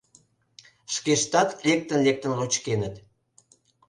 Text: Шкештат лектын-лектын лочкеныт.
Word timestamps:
Шкештат 0.93 1.49
лектын-лектын 1.67 2.31
лочкеныт. 2.39 2.95